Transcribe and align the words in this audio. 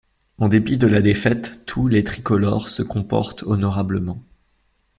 En 0.39 0.49
dépit 0.49 0.77
de 0.79 0.87
la 0.87 0.99
défaite, 0.99 1.61
tous 1.67 1.87
les 1.87 2.03
tricolores 2.03 2.69
se 2.69 2.81
comportent 2.81 3.43
honorablement. 3.43 4.23